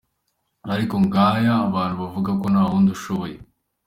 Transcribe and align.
Ariko 0.73 0.93
ngaya 1.05 1.53
abantu 1.67 1.95
bavuga 2.03 2.29
ngo 2.35 2.45
ntawundi 2.53 2.89
ushoboye! 2.97 3.37